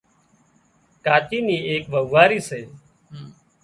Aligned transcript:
ڪاچي 1.05 1.39
نِي 1.47 1.57
ايڪ 1.69 1.83
وئوئاري 1.93 2.39
سي 2.49 2.61